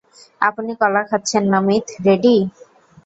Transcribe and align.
আপনি 0.41 0.71
কলা 0.81 1.01
খাচ্ছেন 1.09 1.43
নমিত, 1.53 1.85
রেডি? 2.05 2.35